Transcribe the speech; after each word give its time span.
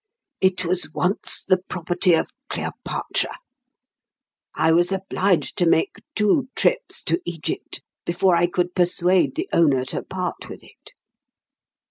It 0.39 0.65
was 0.65 0.91
once 0.95 1.43
the 1.43 1.59
property 1.59 2.15
of 2.15 2.31
Cleopatra. 2.49 3.37
I 4.55 4.71
was 4.71 4.91
obliged 4.91 5.59
to 5.59 5.67
make 5.67 5.97
two 6.15 6.49
trips 6.55 7.03
to 7.03 7.21
Egypt 7.23 7.83
before 8.03 8.35
I 8.35 8.47
could 8.47 8.73
persuade 8.73 9.35
the 9.35 9.47
owner 9.53 9.85
to 9.85 10.01
part 10.01 10.49
with 10.49 10.63
it. 10.63 10.93